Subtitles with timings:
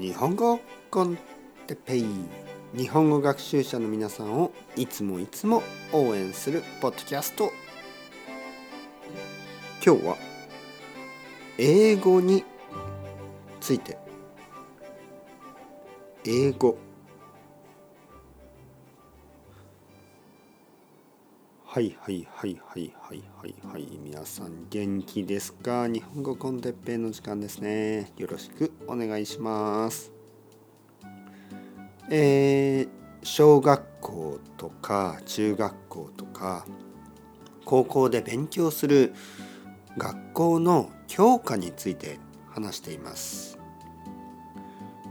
[0.00, 0.58] 日本語
[0.90, 1.18] コン
[1.66, 2.06] テペイ
[2.74, 7.50] 日本語学習者の皆さんをいつもいつも応援するポッドキャスト。
[9.84, 10.16] 今日は
[11.58, 12.46] 英語に
[13.60, 13.98] ついて。
[16.24, 16.78] 英語。
[21.72, 30.10] はいはいはいはいはいはいはい皆さん元気ですか日本語コンテッペの時間ですねよろしくお願いします
[32.10, 32.88] えー、
[33.22, 36.66] 小学校とか中学校とか
[37.64, 39.14] 高校で勉強する
[39.96, 42.18] 学校の教科について
[42.48, 43.60] 話しています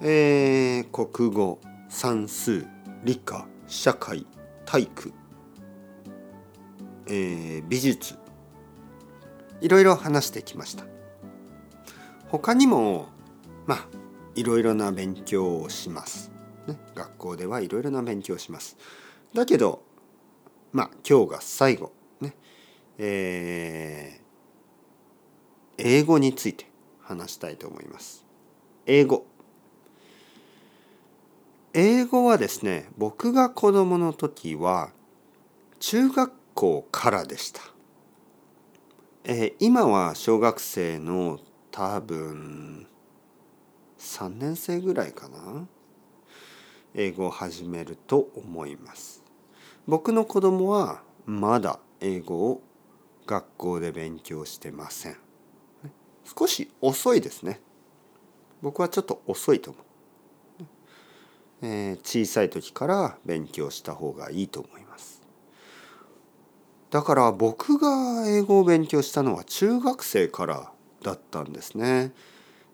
[0.00, 1.60] えー、国語
[1.90, 2.66] 算数
[3.04, 4.24] 理科社会
[4.64, 5.12] 体育
[7.08, 8.16] えー、美術。
[9.60, 10.84] いろいろ話してきました。
[12.28, 13.08] 他にも
[13.66, 13.86] まあ
[14.34, 16.30] いろいろな勉強をします、
[16.66, 18.76] ね、学校ではいろいろな勉強をします。
[19.32, 19.82] だけど
[20.72, 21.92] まあ今日が最後。
[22.20, 22.34] ね
[22.98, 26.66] えー、英語について
[27.00, 28.24] 話したいと思います。
[28.86, 29.26] 英語。
[31.72, 34.90] 英語はですね僕が子供の時は
[35.78, 37.60] 中学校からでした。
[39.24, 41.38] えー、今は小学生の
[41.70, 42.86] 多分
[43.98, 45.66] 3年生ぐらいかな
[46.94, 49.22] 英語を始めると思います。
[49.86, 52.62] 僕の子供はまだ英語を
[53.26, 55.16] 学校で勉強してません。
[56.24, 57.60] 少し遅いですね。
[58.62, 59.84] 僕はちょっと遅いと思う。
[61.62, 64.85] えー、小さい時から勉強した方がいいと思います。
[66.90, 72.12] だから僕が英語を勉強したのは中学生からだったんですね。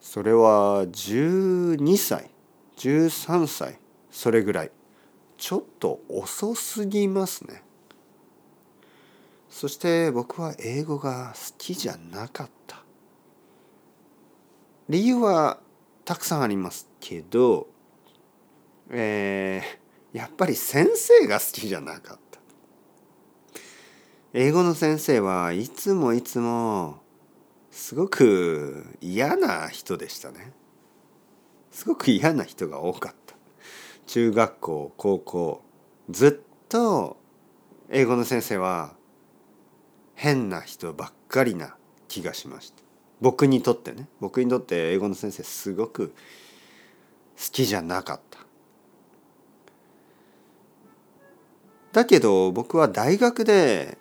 [0.00, 2.30] それは12歳
[2.76, 3.78] 13歳
[4.10, 4.70] それぐらい
[5.38, 7.62] ちょっと遅すぎますね。
[9.48, 12.82] そして僕は英語が好きじゃなかった。
[14.88, 15.58] 理由は
[16.04, 17.68] たくさんありますけど、
[18.90, 22.31] えー、やっぱり先生が好きじゃなかった。
[24.34, 27.02] 英語の先生はいつもいつも
[27.70, 30.52] すごく嫌な人でしたね。
[31.70, 33.34] すごく嫌な人が多かった。
[34.06, 35.62] 中学校高校
[36.08, 37.18] ずっと
[37.90, 38.94] 英語の先生は
[40.14, 41.76] 変な人ばっかりな
[42.08, 42.82] 気がしました。
[43.20, 46.14] 僕にとってね僕にとって英語の先生すごく好
[47.52, 48.38] きじゃなかった。
[51.92, 53.98] だけど僕は大学で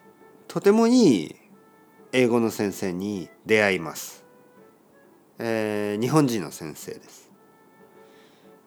[0.51, 1.35] とてもいい
[2.11, 4.25] 英語の先生に出会います。
[5.39, 7.31] えー、日本人の先生です。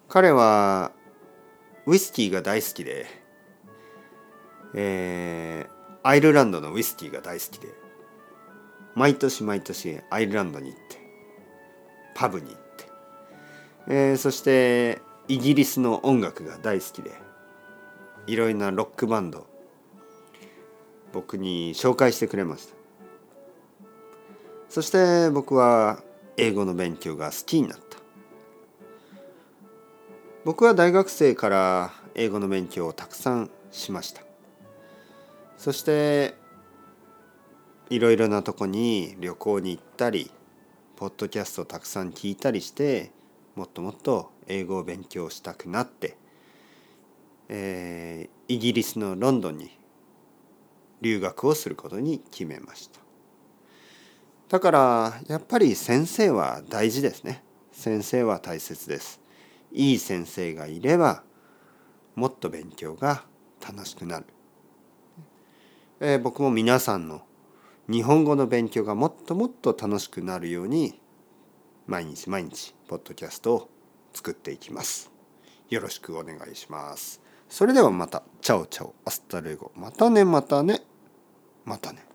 [0.09, 0.93] 彼は
[1.85, 3.05] ウイスキーが大好きで、
[4.73, 7.69] えー、アイルランドのウイスキーが大好きで
[8.95, 10.99] 毎年毎年アイルランドに行って
[12.15, 12.63] パブに行って、
[13.89, 17.11] えー、そしてイギリスの音楽が大好きで
[18.27, 19.53] いろいろなロックバンド
[21.15, 22.75] 僕に紹介してくれました。
[24.69, 26.03] そして僕は
[26.37, 27.99] 英語の勉強が好きになった。
[30.45, 34.23] 僕は大学生から英語の勉強をたくさんしました。
[35.57, 36.35] そして
[37.91, 40.33] いろいろなとこに旅行に行ったり
[40.97, 43.13] ポッドキャストをたくさん聞いたりして
[43.55, 46.17] もっともっと英語を勉強したくなって、
[47.49, 49.71] えー、イギリスのロンドンに
[51.05, 53.01] 留学をすることに決めました。
[54.49, 57.45] だからやっぱり先生は大事ですね。
[57.73, 59.21] 先生は大切です。
[59.71, 61.23] いい先生がいれば
[62.15, 63.25] もっと勉強が
[63.61, 64.27] 楽しくなる、
[66.01, 67.23] えー、僕も皆さんの
[67.91, 71.01] 日本語の勉強がもっともっと楽しくなるように
[71.87, 73.71] 毎日毎日ポッドキャストを
[74.15, 75.11] 作っていきます。
[75.69, 77.21] よろしくお願いします。
[77.49, 78.23] それではまた。
[78.41, 78.95] Ciao ciao。
[79.05, 79.73] Hasta luego。
[79.75, 80.83] またねまたね。
[81.65, 82.14] またね。